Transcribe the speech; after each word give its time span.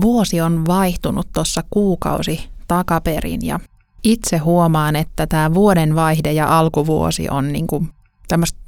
vuosi 0.00 0.40
on 0.40 0.66
vaihtunut 0.66 1.28
tuossa 1.32 1.64
kuukausi 1.70 2.48
takaperin 2.68 3.46
ja 3.46 3.60
itse 4.04 4.38
huomaan, 4.38 4.96
että 4.96 5.26
tämä 5.26 5.54
vuoden 5.54 5.94
vaihde 5.94 6.32
ja 6.32 6.58
alkuvuosi 6.58 7.28
on 7.28 7.52
niin 7.52 7.66
kuin 7.66 7.90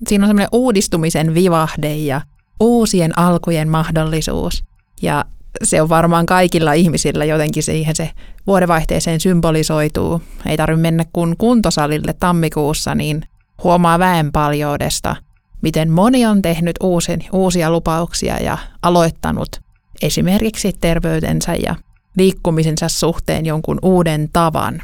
siinä 0.08 0.24
on 0.24 0.29
semmoinen 0.29 0.48
uudistumisen 0.53 1.35
vivahde 1.35 1.96
ja 1.96 2.21
uusien 2.61 3.19
alkujen 3.19 3.69
mahdollisuus. 3.69 4.64
Ja 5.03 5.24
se 5.62 5.82
on 5.82 5.88
varmaan 5.88 6.27
kaikilla 6.27 6.72
ihmisillä 6.72 7.25
jotenkin 7.25 7.62
siihen 7.62 7.96
se 7.96 8.11
vuodenvaihteeseen 8.46 9.20
symbolisoituu. 9.20 10.23
Ei 10.46 10.57
tarvitse 10.57 10.82
mennä 10.82 11.04
kun 11.12 11.36
kuntosalille 11.39 12.12
tammikuussa, 12.12 12.95
niin 12.95 13.23
huomaa 13.64 13.98
väenpaljoudesta, 13.98 15.16
miten 15.62 15.91
moni 15.91 16.27
on 16.27 16.43
tehnyt 16.43 16.77
uusin, 16.82 17.25
uusia 17.32 17.70
lupauksia 17.70 18.43
ja 18.43 18.59
aloittanut 18.82 19.61
esimerkiksi 20.03 20.73
terveytensä 20.80 21.55
ja 21.55 21.75
liikkumisensa 22.16 22.89
suhteen 22.89 23.47
jonkun 23.47 23.79
uuden 23.83 24.29
tavan. 24.33 24.83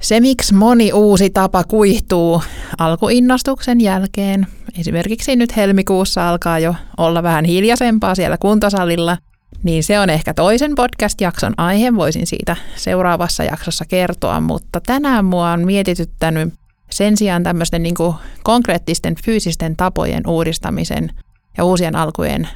Se, 0.00 0.20
miksi 0.20 0.54
moni 0.54 0.92
uusi 0.92 1.30
tapa 1.30 1.64
kuihtuu 1.64 2.42
alkuinnostuksen 2.78 3.80
jälkeen, 3.80 4.46
esimerkiksi 4.80 5.36
nyt 5.36 5.56
helmikuussa 5.56 6.28
alkaa 6.28 6.58
jo 6.58 6.74
olla 6.96 7.22
vähän 7.22 7.44
hiljaisempaa 7.44 8.14
siellä 8.14 8.38
kuntosalilla, 8.38 9.18
niin 9.62 9.84
se 9.84 10.00
on 10.00 10.10
ehkä 10.10 10.34
toisen 10.34 10.74
podcast-jakson 10.74 11.54
aihe, 11.56 11.94
voisin 11.94 12.26
siitä 12.26 12.56
seuraavassa 12.76 13.44
jaksossa 13.44 13.84
kertoa, 13.84 14.40
mutta 14.40 14.80
tänään 14.80 15.24
mua 15.24 15.50
on 15.50 15.64
mietityttänyt 15.64 16.54
sen 16.90 17.16
sijaan 17.16 17.42
tämmöisten 17.42 17.82
niin 17.82 17.94
konkreettisten 18.42 19.14
fyysisten 19.24 19.76
tapojen 19.76 20.26
uudistamisen 20.26 21.10
ja 21.56 21.64
uusien 21.64 21.96
alkujen 21.96 22.48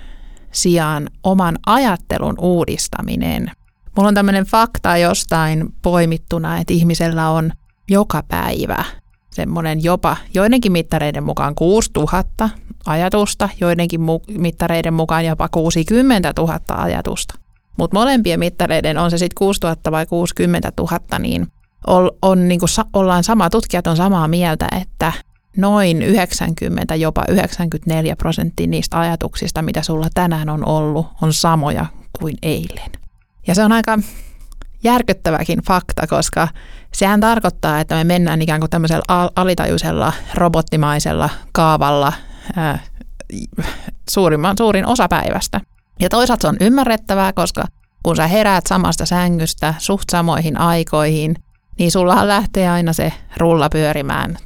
sijaan 0.52 1.08
oman 1.22 1.58
ajattelun 1.66 2.34
uudistaminen. 2.38 3.50
Mulla 3.96 4.08
on 4.08 4.14
tämmöinen 4.14 4.44
fakta 4.44 4.96
jostain 4.96 5.74
poimittuna, 5.82 6.58
että 6.58 6.74
ihmisellä 6.74 7.30
on 7.30 7.52
joka 7.88 8.22
päivä 8.28 8.84
semmoinen 9.30 9.84
jopa 9.84 10.16
joidenkin 10.34 10.72
mittareiden 10.72 11.24
mukaan 11.24 11.54
6000 11.54 12.48
ajatusta, 12.86 13.48
joidenkin 13.60 14.00
mu- 14.00 14.38
mittareiden 14.38 14.94
mukaan 14.94 15.24
jopa 15.24 15.48
60 15.48 16.32
000 16.38 16.60
ajatusta. 16.68 17.34
Mutta 17.78 17.96
molempien 17.96 18.38
mittareiden, 18.38 18.98
on 18.98 19.10
se 19.10 19.18
sitten 19.18 19.38
6000 19.38 19.92
vai 19.92 20.06
60 20.06 20.72
000, 20.78 21.18
niin 21.18 21.46
on, 21.86 22.10
on 22.22 22.48
niinku, 22.48 22.66
ollaan 22.92 23.24
sama, 23.24 23.50
tutkijat 23.50 23.86
on 23.86 23.96
samaa 23.96 24.28
mieltä, 24.28 24.68
että 24.80 25.12
noin 25.56 26.02
90, 26.02 26.94
jopa 26.94 27.24
94 27.28 28.16
prosenttia 28.16 28.66
niistä 28.66 29.00
ajatuksista, 29.00 29.62
mitä 29.62 29.82
sulla 29.82 30.08
tänään 30.14 30.48
on 30.48 30.68
ollut, 30.68 31.06
on 31.22 31.32
samoja 31.32 31.86
kuin 32.20 32.36
eilen. 32.42 32.90
Ja 33.46 33.54
se 33.54 33.64
on 33.64 33.72
aika 33.72 33.98
järkyttäväkin 34.84 35.62
fakta, 35.62 36.06
koska 36.06 36.48
sehän 36.94 37.20
tarkoittaa, 37.20 37.80
että 37.80 37.94
me 37.94 38.04
mennään 38.04 38.42
ikään 38.42 38.60
kuin 38.60 38.70
tämmöisellä 38.70 39.30
alitajuisella 39.36 40.12
robottimaisella 40.34 41.30
kaavalla 41.52 42.12
ää, 42.56 42.78
suurimman, 44.10 44.56
suurin 44.58 44.86
osa 44.86 45.08
päivästä. 45.08 45.60
Ja 46.00 46.08
toisaalta 46.08 46.42
se 46.42 46.48
on 46.48 46.56
ymmärrettävää, 46.60 47.32
koska 47.32 47.64
kun 48.02 48.16
sä 48.16 48.26
heräät 48.26 48.66
samasta 48.66 49.06
sängystä 49.06 49.74
suht 49.78 50.04
samoihin 50.10 50.60
aikoihin, 50.60 51.34
niin 51.78 51.90
sullahan 51.90 52.28
lähtee 52.28 52.70
aina 52.70 52.92
se 52.92 53.12
rulla 53.36 53.68
pyörimään 53.68 54.36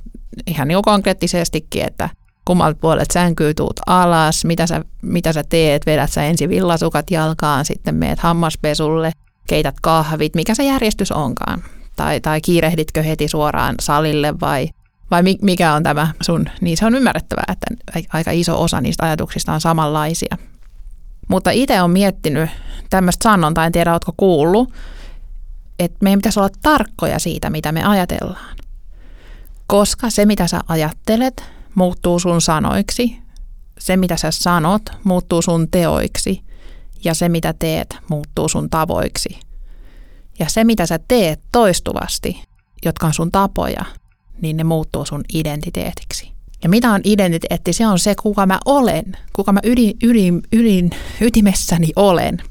ihan 0.46 0.68
niin 0.68 0.82
konkreettisestikin, 0.82 1.84
että 1.84 2.08
kummalta 2.44 2.78
puolet 2.80 3.10
sänkyy 3.10 3.54
tuut 3.54 3.80
alas, 3.86 4.44
mitä 4.44 4.66
sä, 4.66 4.84
mitä 5.02 5.32
sä 5.32 5.44
teet, 5.48 5.86
vedät 5.86 6.12
sä 6.12 6.24
ensin 6.24 6.50
villasukat 6.50 7.10
jalkaan, 7.10 7.64
sitten 7.64 7.94
meet 7.94 8.18
hammaspesulle, 8.18 9.12
keität 9.48 9.74
kahvit, 9.82 10.34
mikä 10.34 10.54
se 10.54 10.64
järjestys 10.64 11.12
onkaan. 11.12 11.64
Tai, 11.96 12.20
tai 12.20 12.40
kiirehditkö 12.40 13.02
heti 13.02 13.28
suoraan 13.28 13.74
salille 13.80 14.40
vai, 14.40 14.68
vai 15.10 15.22
mikä 15.42 15.74
on 15.74 15.82
tämä 15.82 16.08
sun, 16.22 16.46
niin 16.60 16.76
se 16.76 16.86
on 16.86 16.94
ymmärrettävää, 16.94 17.44
että 17.48 17.66
aika 18.12 18.30
iso 18.30 18.62
osa 18.62 18.80
niistä 18.80 19.06
ajatuksista 19.06 19.52
on 19.52 19.60
samanlaisia. 19.60 20.36
Mutta 21.28 21.50
itse 21.50 21.82
on 21.82 21.90
miettinyt 21.90 22.50
tämmöistä 22.90 23.22
sanontaa, 23.22 23.66
en 23.66 23.72
tiedä 23.72 23.92
oletko 23.92 24.12
kuullut, 24.16 24.72
että 25.78 25.98
meidän 26.02 26.18
pitäisi 26.18 26.40
olla 26.40 26.50
tarkkoja 26.62 27.18
siitä, 27.18 27.50
mitä 27.50 27.72
me 27.72 27.84
ajatellaan. 27.84 28.56
Koska 29.74 30.10
se, 30.10 30.26
mitä 30.26 30.46
sä 30.46 30.60
ajattelet, 30.68 31.44
muuttuu 31.74 32.18
sun 32.18 32.40
sanoiksi, 32.40 33.16
se, 33.78 33.96
mitä 33.96 34.16
sä 34.16 34.30
sanot, 34.30 34.82
muuttuu 35.04 35.42
sun 35.42 35.70
teoiksi 35.70 36.40
ja 37.04 37.14
se, 37.14 37.28
mitä 37.28 37.54
teet, 37.58 37.96
muuttuu 38.08 38.48
sun 38.48 38.70
tavoiksi. 38.70 39.40
Ja 40.38 40.48
se, 40.48 40.64
mitä 40.64 40.86
sä 40.86 40.98
teet 41.08 41.40
toistuvasti, 41.52 42.42
jotka 42.84 43.06
on 43.06 43.14
sun 43.14 43.32
tapoja, 43.32 43.84
niin 44.42 44.56
ne 44.56 44.64
muuttuu 44.64 45.04
sun 45.04 45.24
identiteetiksi. 45.32 46.32
Ja 46.62 46.68
mitä 46.68 46.90
on 46.90 47.00
identiteetti? 47.04 47.72
Se 47.72 47.86
on 47.86 47.98
se, 47.98 48.14
kuka 48.22 48.46
mä 48.46 48.58
olen, 48.64 49.16
kuka 49.32 49.52
mä 49.52 49.60
ydin, 49.64 49.94
ydin, 50.02 50.42
ydin, 50.52 50.90
ytimessäni 51.20 51.88
olen. 51.96 52.42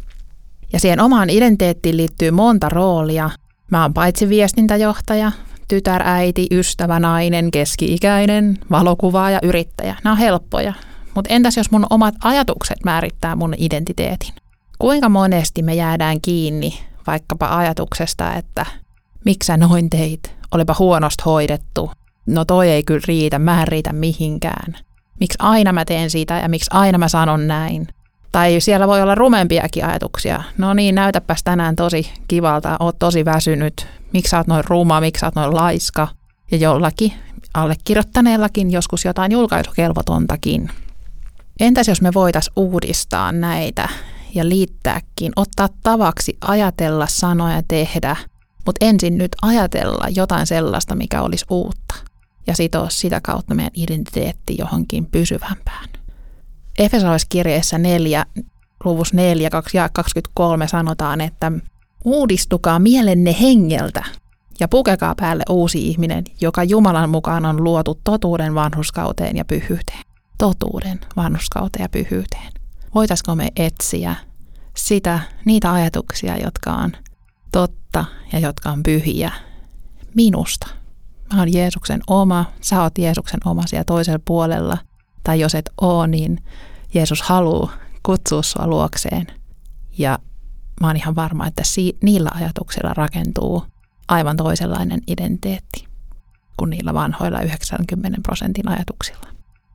Ja 0.73 0.79
siihen 0.79 0.99
omaan 0.99 1.29
identiteettiin 1.29 1.97
liittyy 1.97 2.31
monta 2.31 2.69
roolia. 2.69 3.29
Mä 3.71 3.81
oon 3.81 3.93
paitsi 3.93 4.29
viestintäjohtaja, 4.29 5.31
tytär, 5.67 6.01
äiti, 6.05 6.47
ystävä, 6.51 6.99
nainen, 6.99 7.51
keski-ikäinen, 7.51 8.57
valokuvaaja, 8.71 9.39
yrittäjä. 9.43 9.95
Nämä 10.03 10.11
on 10.11 10.17
helppoja. 10.17 10.73
Mutta 11.15 11.33
entäs 11.33 11.57
jos 11.57 11.71
mun 11.71 11.87
omat 11.89 12.15
ajatukset 12.23 12.77
määrittää 12.85 13.35
mun 13.35 13.53
identiteetin? 13.57 14.33
Kuinka 14.79 15.09
monesti 15.09 15.63
me 15.63 15.75
jäädään 15.75 16.21
kiinni 16.21 16.79
vaikkapa 17.07 17.57
ajatuksesta, 17.57 18.33
että 18.33 18.65
miksi 19.25 19.47
sä 19.47 19.57
noin 19.57 19.89
teit, 19.89 20.35
olipa 20.51 20.75
huonosti 20.79 21.23
hoidettu, 21.25 21.91
no 22.25 22.45
toi 22.45 22.69
ei 22.69 22.83
kyllä 22.83 23.01
riitä, 23.07 23.39
mä 23.39 23.61
en 23.61 23.67
riitä 23.67 23.93
mihinkään. 23.93 24.77
Miksi 25.19 25.37
aina 25.39 25.73
mä 25.73 25.85
teen 25.85 26.09
siitä 26.09 26.39
ja 26.39 26.49
miksi 26.49 26.69
aina 26.73 26.97
mä 26.97 27.07
sanon 27.07 27.47
näin? 27.47 27.87
Tai 28.33 28.55
siellä 28.59 28.87
voi 28.87 29.01
olla 29.01 29.15
rumempiakin 29.15 29.85
ajatuksia. 29.85 30.43
No 30.57 30.73
niin, 30.73 30.95
näytäpäs 30.95 31.43
tänään 31.43 31.75
tosi 31.75 32.13
kivalta, 32.27 32.77
oot 32.79 32.99
tosi 32.99 33.25
väsynyt. 33.25 33.87
Miksi 34.13 34.29
sä 34.29 34.37
oot 34.37 34.47
noin 34.47 34.63
ruuma, 34.67 35.01
miksi 35.01 35.19
sä 35.19 35.27
oot 35.27 35.35
noin 35.35 35.55
laiska? 35.55 36.07
Ja 36.51 36.57
jollakin, 36.57 37.13
allekirjoittaneellakin 37.53 38.71
joskus 38.71 39.05
jotain 39.05 39.31
julkaisukelvotontakin. 39.31 40.69
Entäs 41.59 41.87
jos 41.87 42.01
me 42.01 42.13
voitais 42.13 42.51
uudistaa 42.55 43.31
näitä 43.31 43.89
ja 44.35 44.49
liittääkin, 44.49 45.31
ottaa 45.35 45.69
tavaksi 45.83 46.37
ajatella, 46.41 47.07
sanoa 47.07 47.51
ja 47.51 47.63
tehdä, 47.67 48.15
mutta 48.65 48.85
ensin 48.85 49.17
nyt 49.17 49.31
ajatella 49.41 50.07
jotain 50.15 50.47
sellaista, 50.47 50.95
mikä 50.95 51.21
olisi 51.21 51.45
uutta 51.49 51.95
ja 52.47 52.55
sitoa 52.55 52.89
sitä 52.89 53.21
kautta 53.21 53.55
meidän 53.55 53.71
identiteetti 53.75 54.55
johonkin 54.57 55.05
pysyvämpään. 55.05 56.02
Efesolaiskirjeessä 56.79 57.77
4, 57.77 58.25
luvus 58.83 59.13
4, 59.13 59.49
23 59.49 60.67
sanotaan, 60.67 61.21
että 61.21 61.51
uudistukaa 62.05 62.79
mielenne 62.79 63.35
hengeltä 63.41 64.03
ja 64.59 64.67
pukekaa 64.67 65.15
päälle 65.15 65.43
uusi 65.49 65.87
ihminen, 65.87 66.23
joka 66.41 66.63
Jumalan 66.63 67.09
mukaan 67.09 67.45
on 67.45 67.63
luotu 67.63 67.99
totuuden 68.03 68.55
vanhuskauteen 68.55 69.37
ja 69.37 69.45
pyhyyteen. 69.45 70.01
Totuuden 70.37 70.99
vanhuskauteen 71.15 71.83
ja 71.83 71.89
pyhyyteen. 71.89 72.51
Voitaisiko 72.95 73.35
me 73.35 73.49
etsiä 73.55 74.15
sitä, 74.77 75.19
niitä 75.45 75.73
ajatuksia, 75.73 76.37
jotka 76.37 76.71
on 76.71 76.91
totta 77.51 78.05
ja 78.33 78.39
jotka 78.39 78.69
on 78.69 78.83
pyhiä 78.83 79.31
minusta. 80.15 80.67
Mä 81.33 81.39
oon 81.39 81.53
Jeesuksen 81.53 82.01
oma, 82.07 82.45
sä 82.61 82.81
oot 82.81 82.97
Jeesuksen 82.97 83.39
oma 83.45 83.67
siellä 83.67 83.83
toisella 83.83 84.19
puolella. 84.25 84.77
Tai 85.23 85.39
jos 85.39 85.55
et 85.55 85.69
oo, 85.81 86.05
niin 86.05 86.43
Jeesus 86.93 87.21
haluaa 87.21 87.73
kutsua 88.03 88.43
sua 88.43 88.67
luokseen. 88.67 89.27
Ja 89.97 90.19
mä 90.81 90.87
oon 90.87 90.95
ihan 90.97 91.15
varma, 91.15 91.47
että 91.47 91.63
si- 91.65 91.97
niillä 92.03 92.29
ajatuksilla 92.35 92.93
rakentuu 92.93 93.65
aivan 94.07 94.37
toisenlainen 94.37 95.01
identiteetti 95.07 95.85
kuin 96.57 96.69
niillä 96.69 96.93
vanhoilla 96.93 97.41
90 97.41 98.19
prosentin 98.23 98.69
ajatuksilla. 98.69 99.27